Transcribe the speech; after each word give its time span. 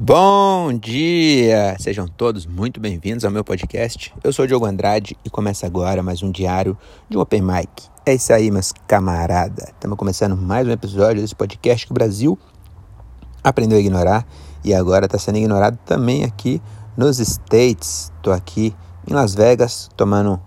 Bom 0.00 0.72
dia! 0.74 1.76
Sejam 1.80 2.06
todos 2.06 2.46
muito 2.46 2.78
bem-vindos 2.78 3.24
ao 3.24 3.32
meu 3.32 3.42
podcast. 3.42 4.14
Eu 4.22 4.32
sou 4.32 4.46
Diogo 4.46 4.64
Andrade 4.64 5.18
e 5.24 5.28
começa 5.28 5.66
agora 5.66 6.04
mais 6.04 6.22
um 6.22 6.30
diário 6.30 6.78
de 7.08 7.18
um 7.18 7.20
Open 7.20 7.42
Mic. 7.42 7.68
É 8.06 8.14
isso 8.14 8.32
aí, 8.32 8.48
meus 8.48 8.72
camarada. 8.86 9.72
Estamos 9.74 9.98
começando 9.98 10.36
mais 10.36 10.68
um 10.68 10.70
episódio 10.70 11.20
desse 11.20 11.34
podcast 11.34 11.84
que 11.84 11.90
o 11.90 11.94
Brasil 11.94 12.38
aprendeu 13.42 13.76
a 13.76 13.80
ignorar 13.80 14.24
e 14.64 14.72
agora 14.72 15.06
está 15.06 15.18
sendo 15.18 15.38
ignorado 15.38 15.76
também 15.84 16.22
aqui 16.22 16.62
nos 16.96 17.18
States. 17.18 18.12
Estou 18.18 18.32
aqui 18.32 18.72
em 19.04 19.12
Las 19.12 19.34
Vegas 19.34 19.90
tomando 19.96 20.40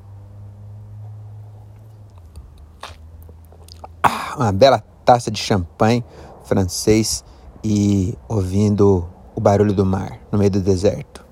uma 4.38 4.54
bela 4.54 4.82
taça 5.04 5.30
de 5.30 5.42
champanhe 5.42 6.06
francês 6.46 7.22
e 7.62 8.18
ouvindo 8.30 9.10
o 9.42 9.44
barulho 9.44 9.73
do 9.73 9.84
mar 9.84 10.20
no 10.32 10.38
meio 10.38 10.52
do 10.52 10.62
deserto. 10.62 11.26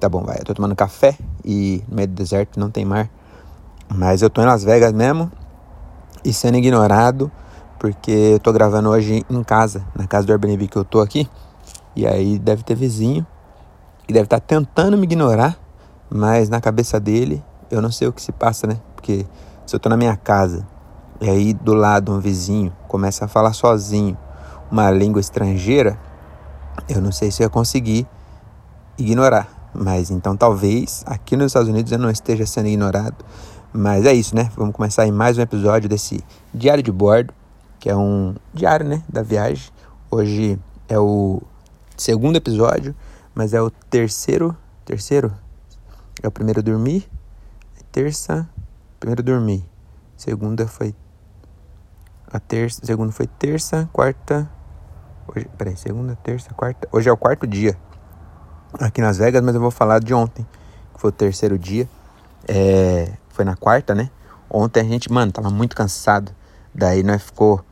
Tá 0.00 0.08
bom, 0.08 0.24
vai. 0.24 0.38
Eu 0.38 0.44
tô 0.46 0.54
tomando 0.54 0.74
café 0.74 1.14
e 1.44 1.84
no 1.86 1.94
meio 1.94 2.08
do 2.08 2.14
deserto 2.14 2.58
não 2.58 2.70
tem 2.70 2.86
mar. 2.86 3.10
Mas 3.94 4.22
eu 4.22 4.30
tô 4.30 4.40
em 4.40 4.46
Las 4.46 4.64
Vegas 4.64 4.94
mesmo 4.94 5.30
e 6.24 6.32
sendo 6.32 6.56
ignorado 6.56 7.30
porque 7.78 8.10
eu 8.10 8.40
tô 8.40 8.50
gravando 8.50 8.88
hoje 8.88 9.26
em 9.28 9.42
casa, 9.42 9.84
na 9.94 10.06
casa 10.06 10.26
do 10.26 10.32
Airbnb 10.32 10.68
que 10.68 10.76
eu 10.76 10.86
tô 10.86 11.00
aqui. 11.00 11.28
E 11.94 12.06
aí 12.06 12.38
deve 12.38 12.62
ter 12.62 12.74
vizinho 12.74 13.26
que 14.06 14.14
deve 14.14 14.24
estar 14.24 14.40
tá 14.40 14.46
tentando 14.46 14.96
me 14.96 15.04
ignorar, 15.04 15.58
mas 16.08 16.48
na 16.48 16.62
cabeça 16.62 16.98
dele 16.98 17.44
eu 17.70 17.82
não 17.82 17.92
sei 17.92 18.08
o 18.08 18.12
que 18.12 18.22
se 18.22 18.32
passa, 18.32 18.66
né? 18.66 18.80
Porque 18.96 19.26
se 19.66 19.76
eu 19.76 19.78
tô 19.78 19.90
na 19.90 19.98
minha 19.98 20.16
casa 20.16 20.66
e 21.20 21.28
aí 21.28 21.52
do 21.52 21.74
lado 21.74 22.10
um 22.10 22.20
vizinho 22.20 22.72
começa 22.88 23.26
a 23.26 23.28
falar 23.28 23.52
sozinho 23.52 24.16
uma 24.70 24.90
língua 24.90 25.20
estrangeira, 25.20 25.98
eu 26.88 27.00
não 27.00 27.12
sei 27.12 27.30
se 27.30 27.42
eu 27.42 27.46
ia 27.46 27.50
conseguir 27.50 28.06
ignorar. 28.98 29.70
Mas 29.74 30.10
então 30.10 30.36
talvez 30.36 31.04
aqui 31.06 31.36
nos 31.36 31.46
Estados 31.46 31.68
Unidos 31.68 31.92
eu 31.92 31.98
não 31.98 32.10
esteja 32.10 32.46
sendo 32.46 32.68
ignorado. 32.68 33.24
Mas 33.72 34.04
é 34.04 34.12
isso, 34.12 34.34
né? 34.34 34.50
Vamos 34.56 34.74
começar 34.74 35.06
em 35.06 35.12
mais 35.12 35.38
um 35.38 35.42
episódio 35.42 35.88
desse 35.88 36.24
Diário 36.52 36.82
de 36.82 36.90
Bordo, 36.90 37.32
que 37.78 37.88
é 37.88 37.96
um 37.96 38.34
diário, 38.52 38.86
né, 38.86 39.02
da 39.08 39.22
viagem. 39.22 39.70
Hoje 40.10 40.58
é 40.88 40.98
o 40.98 41.40
segundo 41.96 42.34
episódio, 42.36 42.96
mas 43.32 43.54
é 43.54 43.62
o 43.62 43.70
terceiro, 43.70 44.56
terceiro? 44.84 45.32
É 46.20 46.26
o 46.26 46.32
primeiro 46.32 46.62
dormir, 46.62 47.08
terça, 47.92 48.48
primeiro 48.98 49.22
dormir. 49.22 49.64
Segunda 50.16 50.66
foi 50.66 50.94
a 52.30 52.40
terça, 52.40 52.84
segundo 52.84 53.12
foi 53.12 53.26
terça, 53.26 53.88
quarta, 53.92 54.50
Hoje, 55.32 55.48
peraí, 55.56 55.76
segunda, 55.76 56.16
terça, 56.24 56.52
quarta. 56.54 56.88
Hoje 56.90 57.08
é 57.08 57.12
o 57.12 57.16
quarto 57.16 57.46
dia 57.46 57.76
aqui 58.80 59.00
nas 59.00 59.18
Vegas, 59.18 59.40
mas 59.40 59.54
eu 59.54 59.60
vou 59.60 59.70
falar 59.70 60.00
de 60.00 60.12
ontem, 60.12 60.44
que 60.92 61.00
foi 61.00 61.10
o 61.10 61.12
terceiro 61.12 61.56
dia. 61.56 61.88
É, 62.48 63.12
foi 63.28 63.44
na 63.44 63.54
quarta, 63.54 63.94
né? 63.94 64.10
Ontem 64.50 64.80
a 64.80 64.84
gente, 64.84 65.12
mano, 65.12 65.30
tava 65.30 65.48
muito 65.48 65.76
cansado. 65.76 66.32
Daí 66.74 67.04
nós 67.04 67.22
ficou 67.22 67.64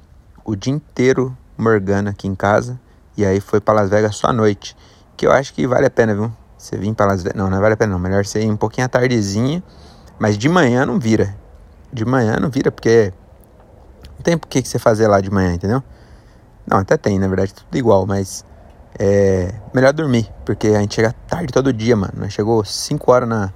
o 0.44 0.54
dia 0.54 0.72
inteiro 0.72 1.36
morgando 1.56 2.08
aqui 2.08 2.28
em 2.28 2.34
casa. 2.34 2.78
E 3.16 3.26
aí 3.26 3.40
foi 3.40 3.60
para 3.60 3.80
Las 3.80 3.90
Vegas 3.90 4.14
só 4.14 4.28
à 4.28 4.32
noite. 4.32 4.76
Que 5.16 5.26
eu 5.26 5.32
acho 5.32 5.52
que 5.52 5.66
vale 5.66 5.86
a 5.86 5.90
pena, 5.90 6.14
viu? 6.14 6.30
Você 6.56 6.76
vir 6.76 6.94
para 6.94 7.06
Las 7.06 7.24
Vegas. 7.24 7.36
Não, 7.36 7.50
não 7.50 7.60
vale 7.60 7.74
a 7.74 7.76
pena 7.76 7.92
não. 7.92 7.98
Melhor 7.98 8.24
você 8.24 8.40
ir 8.40 8.48
um 8.48 8.56
pouquinho 8.56 8.84
à 8.84 8.88
tardezinha. 8.88 9.64
Mas 10.16 10.38
de 10.38 10.48
manhã 10.48 10.86
não 10.86 11.00
vira. 11.00 11.34
De 11.92 12.04
manhã 12.04 12.36
não 12.38 12.50
vira, 12.50 12.70
porque 12.70 13.12
não 14.14 14.22
tem 14.22 14.38
por 14.38 14.46
que 14.46 14.62
você 14.62 14.78
fazer 14.78 15.08
lá 15.08 15.20
de 15.20 15.28
manhã, 15.28 15.54
entendeu? 15.54 15.82
Não, 16.70 16.78
até 16.78 16.98
tem, 16.98 17.18
na 17.18 17.26
verdade, 17.26 17.54
tudo 17.54 17.78
igual, 17.78 18.06
mas 18.06 18.44
é 18.98 19.54
melhor 19.72 19.92
dormir, 19.92 20.30
porque 20.44 20.68
a 20.68 20.80
gente 20.80 20.96
chega 20.96 21.14
tarde 21.26 21.50
todo 21.50 21.72
dia, 21.72 21.96
mano. 21.96 22.12
Nós 22.16 22.32
chegou 22.32 22.62
5 22.62 23.10
horas 23.10 23.28
na 23.28 23.52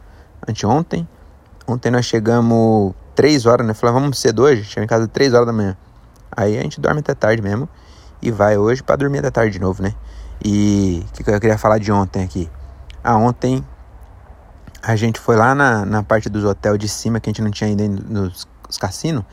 anteontem. 0.48 1.06
Ontem 1.66 1.90
nós 1.90 2.06
chegamos 2.06 2.94
3 3.14 3.44
horas, 3.44 3.66
né? 3.66 3.74
Falamos, 3.74 4.00
vamos 4.00 4.18
cedo 4.18 4.44
hoje? 4.44 4.64
Chegamos 4.64 4.84
em 4.84 4.88
casa 4.88 5.06
3 5.06 5.34
horas 5.34 5.46
da 5.46 5.52
manhã. 5.52 5.76
Aí 6.34 6.58
a 6.58 6.62
gente 6.62 6.80
dorme 6.80 7.00
até 7.00 7.14
tarde 7.14 7.42
mesmo 7.42 7.68
e 8.22 8.30
vai 8.30 8.56
hoje 8.56 8.82
para 8.82 8.96
dormir 8.96 9.18
até 9.18 9.30
tarde 9.30 9.52
de 9.52 9.58
novo, 9.58 9.82
né? 9.82 9.94
E 10.42 11.04
o 11.10 11.12
que, 11.12 11.30
eu 11.30 11.40
queria 11.40 11.58
falar 11.58 11.78
de 11.78 11.92
ontem 11.92 12.24
aqui? 12.24 12.50
Ah, 13.04 13.18
ontem 13.18 13.62
a 14.82 14.96
gente 14.96 15.20
foi 15.20 15.36
lá 15.36 15.54
na, 15.54 15.84
na 15.84 16.02
parte 16.02 16.30
dos 16.30 16.44
hotéis 16.44 16.78
de 16.78 16.88
cima 16.88 17.20
que 17.20 17.28
a 17.28 17.30
gente 17.30 17.42
não 17.42 17.50
tinha 17.50 17.68
ainda 17.68 17.86
nos 17.86 18.48
cassinos. 18.80 19.24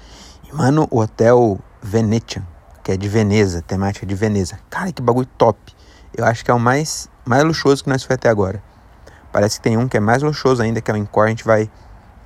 E, 0.43 0.53
mano, 0.53 0.85
o 0.91 0.99
hotel 0.99 1.59
Venetian 1.81 2.43
que 2.89 2.93
é 2.93 2.97
de 2.97 3.07
Veneza, 3.07 3.61
temática 3.61 4.03
de 4.03 4.15
Veneza. 4.15 4.57
Cara, 4.67 4.91
que 4.91 4.99
bagulho 4.99 5.27
top. 5.37 5.59
Eu 6.11 6.25
acho 6.25 6.43
que 6.43 6.49
é 6.49 6.53
o 6.55 6.59
mais, 6.59 7.07
mais 7.23 7.43
luxuoso 7.43 7.83
que 7.83 7.89
nós 7.89 8.03
foi 8.03 8.15
até 8.15 8.29
agora. 8.29 8.63
Parece 9.31 9.57
que 9.57 9.61
tem 9.61 9.77
um 9.77 9.87
que 9.87 9.95
é 9.95 9.99
mais 9.99 10.23
luxuoso 10.23 10.63
ainda, 10.63 10.81
que 10.81 10.89
é 10.89 10.93
o 10.95 10.97
Encore, 10.97 11.27
a 11.27 11.29
gente 11.29 11.43
vai 11.43 11.69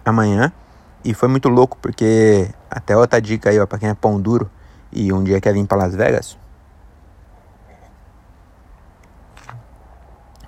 amanhã. 0.06 0.53
E 1.03 1.13
foi 1.13 1.28
muito 1.28 1.50
louco, 1.50 1.78
porque 1.81 2.50
até 2.72 2.96
outra 2.96 3.22
dica 3.22 3.50
aí, 3.50 3.59
ó, 3.59 3.66
pra 3.66 3.78
quem 3.78 3.90
é 3.90 3.94
pão 3.94 4.22
duro 4.22 4.50
e 4.90 5.12
um 5.12 5.22
dia 5.22 5.41
quer 5.41 5.53
vir 5.53 5.68
pra 5.68 5.78
Las 5.78 5.96
Vegas. 5.96 6.38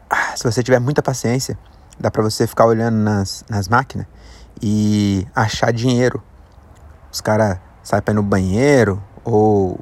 Ah, 0.09 0.33
se 0.37 0.45
você 0.45 0.63
tiver 0.63 0.79
muita 0.79 1.03
paciência, 1.03 1.59
dá 1.99 2.09
pra 2.09 2.23
você 2.23 2.47
ficar 2.47 2.67
olhando 2.67 2.95
nas, 2.95 3.43
nas 3.49 3.67
máquinas 3.67 4.07
e 4.61 5.27
achar 5.35 5.73
dinheiro. 5.73 6.23
Os 7.11 7.19
caras 7.19 7.59
saem 7.83 8.01
pra 8.01 8.13
ir 8.13 8.15
no 8.15 8.23
banheiro 8.23 9.03
ou 9.25 9.77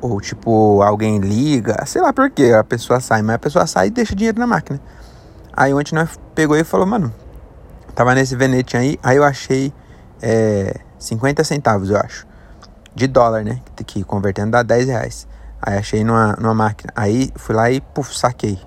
ou 0.00 0.20
tipo, 0.20 0.82
alguém 0.82 1.18
liga, 1.18 1.84
sei 1.86 2.02
lá 2.02 2.12
por 2.12 2.30
que 2.30 2.52
a 2.52 2.62
pessoa 2.62 3.00
sai, 3.00 3.22
mas 3.22 3.36
a 3.36 3.38
pessoa 3.38 3.66
sai 3.66 3.88
e 3.88 3.90
deixa 3.90 4.14
dinheiro 4.14 4.38
na 4.38 4.46
máquina. 4.46 4.80
Aí 5.52 5.72
ontem 5.72 5.94
nós 5.94 6.18
pegou 6.34 6.56
e 6.56 6.64
falou, 6.64 6.86
mano, 6.86 7.12
tava 7.94 8.14
nesse 8.14 8.36
Venetian 8.36 8.80
aí, 8.80 8.98
aí 9.02 9.16
eu 9.16 9.24
achei 9.24 9.72
é, 10.20 10.78
50 10.98 11.42
centavos, 11.44 11.90
eu 11.90 11.96
acho. 11.96 12.26
De 12.94 13.06
dólar, 13.06 13.44
né? 13.44 13.60
Que 13.86 14.02
convertendo 14.04 14.52
dá 14.52 14.62
10 14.62 14.86
reais. 14.86 15.28
Aí 15.60 15.76
achei 15.78 16.02
numa, 16.02 16.34
numa 16.34 16.54
máquina. 16.54 16.92
Aí 16.96 17.30
fui 17.36 17.54
lá 17.54 17.70
e 17.70 17.80
puf, 17.80 18.16
saquei 18.16 18.58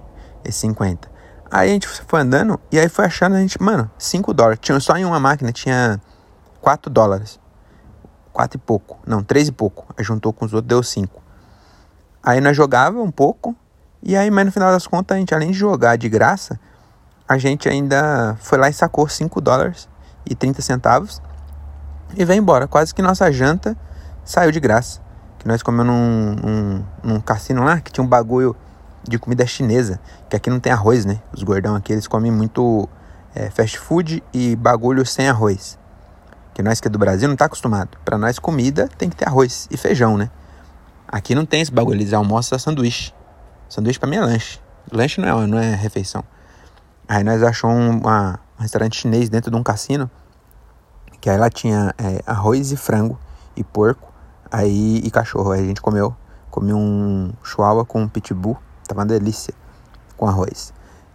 esse 0.44 0.60
50. 0.60 1.10
Aí 1.52 1.70
a 1.70 1.74
gente 1.74 1.88
foi 1.88 2.22
andando 2.22 2.60
e 2.72 2.80
aí 2.80 2.88
foi 2.88 3.06
achando 3.06 3.36
a 3.36 3.40
gente, 3.40 3.62
mano, 3.62 3.90
5 3.98 4.34
dólares. 4.34 4.60
Tinha 4.62 4.80
só 4.80 4.96
em 4.98 5.06
uma 5.06 5.20
máquina, 5.20 5.52
tinha 5.52 6.00
4 6.62 6.92
dólares 6.92 7.40
quatro 8.32 8.58
e 8.58 8.62
pouco. 8.62 9.00
Não, 9.06 9.24
três 9.24 9.48
e 9.48 9.52
pouco. 9.52 9.86
Aí 9.98 10.04
juntou 10.04 10.32
com 10.34 10.46
os 10.46 10.54
outros, 10.54 10.68
deu 10.70 10.84
cinco. 10.84 11.22
Aí 12.22 12.42
nós 12.42 12.56
jogava 12.56 13.02
um 13.02 13.12
pouco. 13.12 13.56
E 14.02 14.16
aí, 14.16 14.32
mas 14.32 14.46
no 14.46 14.52
final 14.52 14.72
das 14.72 14.88
contas, 14.88 15.16
a 15.16 15.20
gente, 15.20 15.34
além 15.34 15.52
de 15.52 15.58
jogar 15.58 15.98
de 15.98 16.08
graça, 16.08 16.60
a 17.28 17.38
gente 17.38 17.68
ainda 17.70 18.38
foi 18.40 18.58
lá 18.58 18.70
e 18.70 18.74
sacou 18.74 19.08
5 19.08 19.40
dólares 19.42 19.88
e 20.26 20.36
30 20.36 20.62
centavos 20.62 21.22
e 22.16 22.26
veio 22.26 22.40
embora. 22.40 22.68
Quase 22.68 22.94
que 22.94 23.02
nossa 23.02 23.32
janta 23.32 23.78
saiu 24.24 24.52
de 24.52 24.60
graça. 24.60 25.02
Que 25.38 25.48
nós 25.48 25.64
comemos 25.64 25.88
num, 25.88 26.36
num, 26.36 26.86
num 27.04 27.22
cassino 27.22 27.64
lá 27.64 27.80
que 27.80 27.92
tinha 27.92 28.04
um 28.04 28.08
bagulho 28.08 28.56
de 29.04 29.18
comida 29.18 29.46
chinesa. 29.46 30.00
Que 30.30 30.36
aqui 30.36 30.50
não 30.50 30.60
tem 30.60 30.72
arroz, 30.72 31.06
né? 31.06 31.22
Os 31.34 31.44
gordão 31.44 31.76
aqui 31.76 31.94
eles 31.94 32.08
comem 32.08 32.32
muito 32.32 32.88
é, 33.34 33.50
fast 33.50 33.80
food 33.80 34.24
e 34.34 34.56
bagulho 34.56 35.06
sem 35.06 35.30
arroz. 35.30 35.79
Que 36.60 36.64
nós 36.64 36.82
que 36.82 36.90
é 36.90 36.92
do 36.92 37.00
Brasil 37.00 37.30
não 37.30 37.38
tá 37.38 37.46
acostumado. 37.46 37.98
Para 38.04 38.18
nós, 38.18 38.38
comida 38.38 38.90
tem 38.98 39.10
que 39.10 39.16
ter 39.16 39.26
arroz 39.26 39.66
e 39.72 39.78
feijão, 39.78 40.18
né? 40.18 40.30
Aqui 41.08 41.34
não 41.34 41.46
tem 41.46 41.62
esse 41.62 41.72
bagulho, 41.72 41.96
eles 41.96 42.12
almoçam 42.12 42.60
sanduíche. 42.60 43.14
Sanduíche 43.70 43.98
para 43.98 44.10
mim 44.10 44.18
é 44.18 44.20
lanche. 44.20 44.60
Lanche 44.92 45.22
não 45.22 45.42
é, 45.42 45.48
não 45.48 45.58
é 45.58 45.74
refeição. 45.74 46.22
Aí 47.08 47.24
nós 47.24 47.42
achamos 47.44 47.78
um, 47.78 48.00
uma, 48.00 48.42
um 48.60 48.62
restaurante 48.62 48.98
chinês 48.98 49.30
dentro 49.30 49.50
de 49.50 49.56
um 49.56 49.64
cassino. 49.64 50.12
Que 51.22 51.30
aí 51.30 51.38
lá 51.38 51.50
tinha 51.50 51.96
é, 51.98 52.22
arroz 52.28 52.74
e 52.74 52.76
frango 52.76 53.18
e 53.56 53.64
porco. 53.64 54.12
Aí 54.52 54.98
e 54.98 55.10
cachorro. 55.10 55.54
Aí 55.54 55.62
a 55.62 55.66
gente 55.66 55.80
comeu. 55.80 56.14
Comi 56.52 56.74
um 56.74 57.32
chihuahua 57.42 57.86
com 57.86 58.06
pitbull. 58.06 58.58
Tava 58.86 59.00
uma 59.00 59.06
delícia 59.06 59.54
com 60.18 60.28
arroz. 60.28 60.74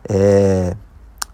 É, 0.09 0.75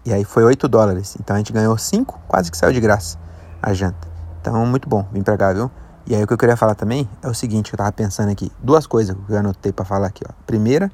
e 0.03 0.11
aí 0.11 0.25
foi 0.25 0.43
8 0.43 0.67
dólares. 0.67 1.15
Então 1.17 1.33
a 1.33 1.39
gente 1.39 1.53
ganhou 1.53 1.77
5, 1.77 2.19
quase 2.27 2.51
que 2.51 2.57
saiu 2.57 2.73
de 2.73 2.81
graça 2.81 3.20
a 3.61 3.73
janta. 3.73 4.07
Então, 4.39 4.65
muito 4.65 4.89
bom, 4.89 5.07
vim 5.11 5.21
pra 5.21 5.37
cá, 5.37 5.53
viu? 5.53 5.69
E 6.05 6.15
aí 6.15 6.23
o 6.23 6.27
que 6.27 6.33
eu 6.33 6.37
queria 6.37 6.57
falar 6.57 6.75
também 6.75 7.07
é 7.21 7.27
o 7.27 7.33
seguinte, 7.33 7.71
eu 7.71 7.77
tava 7.77 7.91
pensando 7.91 8.31
aqui, 8.31 8.51
duas 8.59 8.87
coisas 8.87 9.15
que 9.15 9.31
eu 9.31 9.37
anotei 9.37 9.71
para 9.71 9.85
falar 9.85 10.07
aqui, 10.07 10.23
ó. 10.27 10.33
Primeira, 10.45 10.91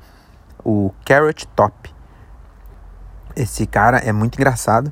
o 0.64 0.92
Carrot 1.06 1.48
Top. 1.56 1.94
Esse 3.36 3.66
cara 3.66 3.98
é 4.00 4.12
muito 4.12 4.36
engraçado. 4.36 4.92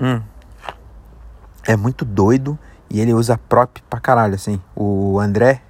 Hum. 0.00 0.22
É 1.66 1.76
muito 1.76 2.04
doido 2.04 2.58
e 2.88 3.00
ele 3.00 3.12
usa 3.14 3.36
prop 3.36 3.82
pra 3.88 3.98
caralho, 3.98 4.34
assim. 4.34 4.60
O 4.76 5.18
André, 5.18 5.62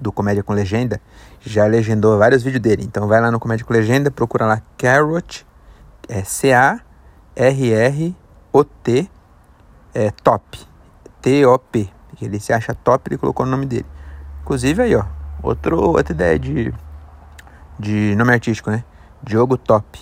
do 0.00 0.12
Comédia 0.12 0.42
com 0.42 0.52
Legenda, 0.52 1.00
já 1.40 1.66
legendou 1.66 2.16
vários 2.18 2.42
vídeos 2.42 2.62
dele. 2.62 2.84
Então 2.84 3.06
vai 3.08 3.20
lá 3.20 3.30
no 3.30 3.38
Comédia 3.38 3.66
com 3.66 3.72
Legenda, 3.72 4.10
procura 4.10 4.46
lá 4.46 4.62
Carrot, 4.76 5.46
é 6.08 6.22
C-A-R-R-O-T 6.22 6.78
é, 9.98 10.10
Top. 10.10 10.58
T-O-P. 11.20 11.90
Ele 12.20 12.40
se 12.40 12.52
acha 12.52 12.74
top, 12.74 13.08
ele 13.08 13.18
colocou 13.18 13.46
o 13.46 13.48
nome 13.48 13.66
dele. 13.66 13.86
Inclusive 14.42 14.82
aí, 14.82 14.94
ó. 14.94 15.04
Outro, 15.42 15.80
outra 15.80 16.12
ideia 16.12 16.38
de, 16.38 16.74
de 17.78 18.14
nome 18.16 18.32
artístico, 18.32 18.70
né? 18.70 18.84
Diogo 19.22 19.56
Top. 19.56 20.00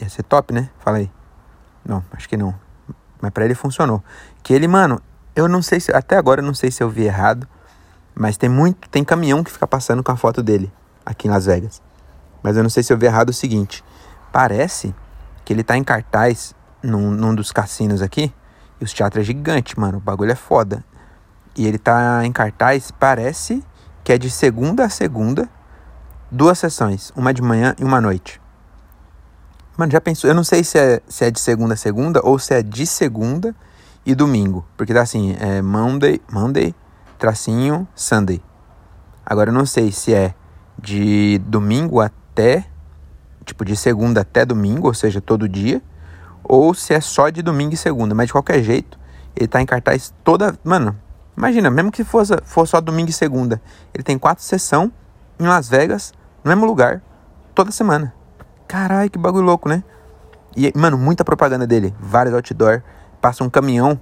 Ia 0.00 0.08
ser 0.08 0.22
top, 0.22 0.52
né? 0.54 0.70
Fala 0.78 0.98
aí. 0.98 1.10
Não, 1.84 2.04
acho 2.12 2.28
que 2.28 2.36
não. 2.36 2.54
Mas 3.20 3.30
pra 3.32 3.44
ele 3.44 3.54
funcionou. 3.54 4.02
Que 4.42 4.52
ele, 4.52 4.68
mano, 4.68 5.00
eu 5.34 5.48
não 5.48 5.62
sei 5.62 5.80
se. 5.80 5.92
Até 5.92 6.16
agora 6.16 6.40
eu 6.40 6.44
não 6.44 6.54
sei 6.54 6.70
se 6.70 6.82
eu 6.82 6.88
vi 6.88 7.04
errado. 7.04 7.46
Mas 8.14 8.36
tem 8.36 8.48
muito. 8.48 8.88
Tem 8.88 9.04
caminhão 9.04 9.42
que 9.42 9.50
fica 9.50 9.66
passando 9.66 10.02
com 10.02 10.12
a 10.12 10.16
foto 10.16 10.42
dele 10.42 10.72
aqui 11.04 11.28
em 11.28 11.30
Las 11.30 11.46
Vegas. 11.46 11.82
Mas 12.42 12.56
eu 12.56 12.62
não 12.62 12.70
sei 12.70 12.82
se 12.82 12.92
eu 12.92 12.98
vi 12.98 13.06
errado 13.06 13.30
o 13.30 13.32
seguinte. 13.32 13.84
Parece 14.32 14.94
que 15.44 15.52
ele 15.52 15.62
tá 15.62 15.76
em 15.76 15.84
cartaz 15.84 16.54
num, 16.82 17.10
num 17.10 17.34
dos 17.34 17.52
cassinos 17.52 18.00
aqui. 18.00 18.32
E 18.82 18.84
os 18.84 18.92
teatros 18.92 19.22
é 19.22 19.24
gigante, 19.24 19.78
mano. 19.78 19.98
O 19.98 20.00
bagulho 20.00 20.32
é 20.32 20.34
foda. 20.34 20.84
E 21.56 21.68
ele 21.68 21.78
tá 21.78 22.26
em 22.26 22.32
cartaz, 22.32 22.90
parece 22.90 23.62
que 24.02 24.12
é 24.12 24.18
de 24.18 24.28
segunda 24.28 24.84
a 24.84 24.88
segunda, 24.88 25.48
duas 26.28 26.58
sessões, 26.58 27.12
uma 27.14 27.32
de 27.32 27.40
manhã 27.40 27.76
e 27.78 27.84
uma 27.84 28.00
noite. 28.00 28.40
Mano, 29.76 29.92
já 29.92 30.00
pensou? 30.00 30.28
Eu 30.28 30.34
não 30.34 30.42
sei 30.42 30.64
se 30.64 30.78
é, 30.78 31.00
se 31.06 31.24
é 31.24 31.30
de 31.30 31.38
segunda 31.38 31.74
a 31.74 31.76
segunda 31.76 32.20
ou 32.26 32.40
se 32.40 32.54
é 32.54 32.60
de 32.60 32.84
segunda 32.84 33.54
e 34.04 34.16
domingo. 34.16 34.66
Porque 34.76 34.92
tá 34.92 35.02
assim, 35.02 35.36
é 35.38 35.62
Monday, 35.62 36.20
Monday, 36.28 36.74
tracinho, 37.20 37.86
Sunday. 37.94 38.42
Agora 39.24 39.50
eu 39.50 39.54
não 39.54 39.64
sei 39.64 39.92
se 39.92 40.12
é 40.12 40.34
de 40.76 41.38
domingo 41.46 42.00
até, 42.00 42.66
tipo, 43.44 43.64
de 43.64 43.76
segunda 43.76 44.22
até 44.22 44.44
domingo, 44.44 44.88
ou 44.88 44.94
seja, 44.94 45.20
todo 45.20 45.48
dia, 45.48 45.80
ou 46.44 46.74
se 46.74 46.94
é 46.94 47.00
só 47.00 47.30
de 47.30 47.42
domingo 47.42 47.74
e 47.74 47.76
segunda. 47.76 48.14
Mas 48.14 48.26
de 48.26 48.32
qualquer 48.32 48.62
jeito, 48.62 48.98
ele 49.36 49.48
tá 49.48 49.60
em 49.60 49.66
cartaz 49.66 50.12
toda. 50.24 50.58
Mano, 50.64 50.96
Imagina, 51.36 51.70
mesmo 51.70 51.90
que 51.90 52.04
fosse, 52.04 52.34
fosse 52.44 52.72
só 52.72 52.80
domingo 52.80 53.08
e 53.08 53.12
segunda, 53.12 53.60
ele 53.94 54.04
tem 54.04 54.18
quatro 54.18 54.44
sessões 54.44 54.90
em 55.38 55.46
Las 55.46 55.68
Vegas, 55.68 56.12
no 56.44 56.50
mesmo 56.50 56.66
lugar, 56.66 57.02
toda 57.54 57.70
semana. 57.70 58.12
Caralho, 58.68 59.10
que 59.10 59.18
bagulho 59.18 59.44
louco, 59.44 59.68
né? 59.68 59.82
E, 60.54 60.70
mano, 60.76 60.98
muita 60.98 61.24
propaganda 61.24 61.66
dele, 61.66 61.94
vários 61.98 62.34
outdoor. 62.34 62.82
Passa 63.20 63.42
um 63.42 63.48
caminhão, 63.48 63.98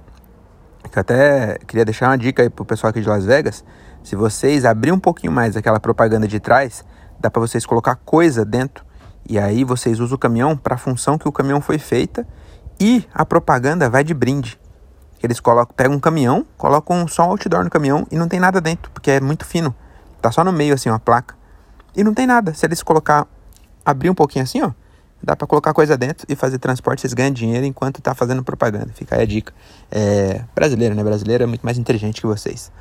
que 0.91 0.97
eu 0.97 1.01
até 1.01 1.57
queria 1.65 1.85
deixar 1.85 2.07
uma 2.07 2.17
dica 2.17 2.43
aí 2.43 2.49
pro 2.49 2.65
pessoal 2.65 2.89
aqui 2.89 2.99
de 2.99 3.07
Las 3.07 3.23
Vegas. 3.23 3.63
Se 4.03 4.15
vocês 4.15 4.65
abrir 4.65 4.91
um 4.91 4.99
pouquinho 4.99 5.31
mais 5.31 5.55
aquela 5.55 5.79
propaganda 5.79 6.27
de 6.27 6.39
trás, 6.39 6.83
dá 7.19 7.29
para 7.29 7.39
vocês 7.39 7.65
colocar 7.65 7.95
coisa 7.95 8.43
dentro. 8.43 8.85
E 9.27 9.39
aí 9.39 9.63
vocês 9.63 9.99
usam 9.99 10.15
o 10.15 10.19
caminhão 10.19 10.57
para 10.57 10.75
a 10.75 10.77
função 10.77 11.17
que 11.17 11.27
o 11.27 11.31
caminhão 11.31 11.61
foi 11.61 11.77
feita. 11.77 12.27
E 12.79 13.05
a 13.13 13.25
propaganda 13.25 13.89
vai 13.89 14.03
de 14.03 14.13
brinde. 14.13 14.59
Eles 15.21 15.39
colocam, 15.39 15.75
pegam 15.75 15.95
um 15.95 15.99
caminhão, 15.99 16.45
colocam 16.57 17.07
só 17.07 17.27
um 17.27 17.31
outdoor 17.31 17.63
no 17.63 17.69
caminhão 17.69 18.07
e 18.11 18.17
não 18.17 18.27
tem 18.27 18.39
nada 18.39 18.59
dentro, 18.59 18.91
porque 18.91 19.11
é 19.11 19.21
muito 19.21 19.45
fino. 19.45 19.75
Tá 20.19 20.31
só 20.31 20.43
no 20.43 20.51
meio 20.51 20.73
assim, 20.73 20.89
uma 20.89 20.99
placa. 20.99 21.35
E 21.95 22.03
não 22.03 22.13
tem 22.13 22.25
nada. 22.25 22.53
Se 22.53 22.65
eles 22.65 22.81
colocar, 22.81 23.27
abrir 23.85 24.09
um 24.09 24.15
pouquinho 24.15 24.43
assim, 24.43 24.61
ó, 24.63 24.71
dá 25.21 25.35
para 25.35 25.45
colocar 25.45 25.73
coisa 25.73 25.95
dentro 25.95 26.25
e 26.27 26.35
fazer 26.35 26.57
transporte, 26.57 27.01
vocês 27.01 27.13
ganham 27.13 27.31
dinheiro 27.31 27.65
enquanto 27.65 28.01
tá 28.01 28.15
fazendo 28.15 28.43
propaganda. 28.43 28.89
Fica 28.95 29.15
aí 29.15 29.21
a 29.21 29.25
dica. 29.25 29.53
É, 29.91 30.43
brasileiro, 30.55 30.95
né? 30.95 31.03
Brasileiro 31.03 31.43
é 31.43 31.47
muito 31.47 31.63
mais 31.63 31.77
inteligente 31.77 32.19
que 32.19 32.27
vocês. 32.27 32.71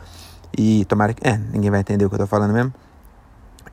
E 0.57 0.85
tomara 0.87 1.13
que. 1.13 1.27
É, 1.27 1.37
ninguém 1.37 1.71
vai 1.71 1.81
entender 1.81 2.05
o 2.05 2.09
que 2.09 2.15
eu 2.15 2.21
tô 2.21 2.27
falando 2.27 2.53
mesmo. 2.53 2.73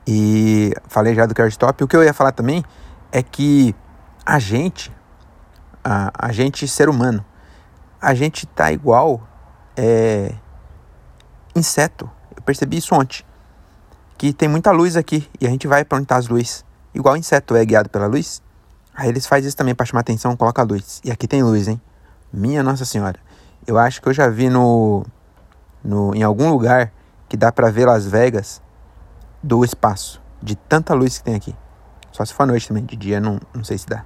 E 0.06 0.72
falei 0.88 1.14
já 1.14 1.26
do 1.26 1.34
Care 1.34 1.48
Stop. 1.50 1.84
O 1.84 1.88
que 1.88 1.96
eu 1.96 2.02
ia 2.02 2.14
falar 2.14 2.32
também 2.32 2.64
é 3.12 3.22
que 3.22 3.74
a 4.24 4.38
gente, 4.38 4.90
a, 5.84 6.10
a 6.28 6.32
gente 6.32 6.66
ser 6.66 6.88
humano, 6.88 7.24
a 8.00 8.14
gente 8.14 8.46
tá 8.46 8.72
igual 8.72 9.20
é, 9.76 10.34
inseto. 11.54 12.10
Eu 12.34 12.42
percebi 12.42 12.78
isso 12.78 12.94
ontem. 12.94 13.24
Que 14.16 14.32
tem 14.32 14.48
muita 14.48 14.70
luz 14.70 14.96
aqui 14.96 15.28
e 15.40 15.46
a 15.46 15.50
gente 15.50 15.66
vai 15.66 15.84
para 15.84 15.98
onde 15.98 16.06
tá 16.06 16.16
as 16.16 16.28
luzes. 16.28 16.64
Igual 16.94 17.16
inseto 17.16 17.54
é 17.54 17.64
guiado 17.64 17.88
pela 17.88 18.06
luz. 18.06 18.42
Aí 18.94 19.08
eles 19.08 19.26
fazem 19.26 19.46
isso 19.46 19.56
também 19.56 19.74
para 19.74 19.86
chamar 19.86 20.00
atenção, 20.00 20.36
coloca 20.36 20.62
luz. 20.62 21.00
E 21.04 21.10
aqui 21.10 21.28
tem 21.28 21.42
luz, 21.42 21.68
hein? 21.68 21.80
Minha 22.32 22.62
Nossa 22.62 22.84
Senhora. 22.84 23.20
Eu 23.66 23.78
acho 23.78 24.02
que 24.02 24.08
eu 24.08 24.12
já 24.12 24.28
vi 24.28 24.48
no, 24.48 25.04
no 25.84 26.14
em 26.14 26.22
algum 26.22 26.50
lugar 26.50 26.92
que 27.28 27.36
dá 27.36 27.52
para 27.52 27.70
ver 27.70 27.86
Las 27.86 28.06
Vegas 28.06 28.60
do 29.42 29.64
espaço, 29.64 30.20
de 30.42 30.56
tanta 30.56 30.94
luz 30.94 31.18
que 31.18 31.24
tem 31.24 31.34
aqui. 31.34 31.54
Só 32.12 32.24
se 32.24 32.34
for 32.34 32.44
à 32.44 32.46
noite 32.46 32.68
também, 32.68 32.84
de 32.84 32.96
dia 32.96 33.20
não, 33.20 33.40
não 33.54 33.62
sei 33.64 33.78
se 33.78 33.86
dá. 33.86 34.04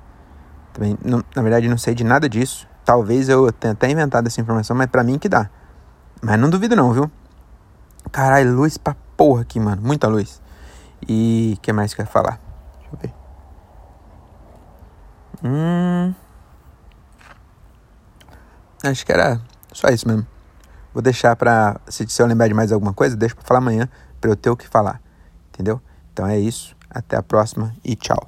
Também, 0.73 0.99
não, 1.05 1.25
na 1.35 1.43
verdade, 1.43 1.69
não 1.69 1.79
sei 1.79 1.95
de 1.95 2.05
nada 2.05 2.29
disso. 2.29 2.69
Talvez 2.85 3.29
eu 3.29 3.53
tenha 3.53 3.73
até 3.73 3.91
inventado 3.91 4.27
essa 4.27 4.41
informação, 4.41 4.77
mas 4.77 4.87
pra 4.87 5.05
mim 5.05 5.19
que 5.19 5.29
dá. 5.29 5.49
Mas 6.21 6.39
não 6.39 6.51
duvido 6.51 6.75
não, 6.75 6.93
viu? 6.93 7.11
Caralho, 8.11 8.55
luz 8.55 8.77
pra 8.77 8.97
porra 9.17 9.43
aqui, 9.43 9.61
mano. 9.61 9.81
Muita 9.83 10.09
luz. 10.09 10.41
E 11.09 11.55
o 11.57 11.61
que 11.61 11.73
mais 11.73 11.95
que 11.95 12.01
eu 12.01 12.05
ia 12.05 12.11
falar? 12.11 12.41
Deixa 12.79 12.91
eu 12.93 12.99
ver. 12.99 13.15
Hum. 15.45 16.15
Acho 18.85 19.07
que 19.07 19.13
era 19.13 19.41
só 19.73 19.89
isso 19.89 20.07
mesmo. 20.09 20.27
Vou 20.93 21.03
deixar 21.03 21.35
pra. 21.37 21.81
Se, 21.89 22.07
se 22.09 22.21
eu 22.21 22.27
lembrar 22.27 22.49
de 22.49 22.55
mais 22.55 22.73
alguma 22.73 22.93
coisa, 22.93 23.17
deixa 23.17 23.35
pra 23.35 23.45
falar 23.45 23.59
amanhã 23.59 23.89
pra 24.21 24.31
eu 24.31 24.37
ter 24.37 24.51
o 24.51 24.57
que 24.57 24.67
falar. 24.67 25.01
Entendeu? 25.53 25.81
Então 26.13 26.27
é 26.27 26.39
isso. 26.39 26.77
Até 26.91 27.17
a 27.17 27.23
próxima 27.23 27.75
e 27.85 27.95
tchau. 27.95 28.27